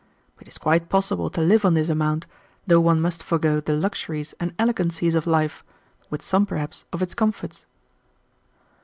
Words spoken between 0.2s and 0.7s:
It is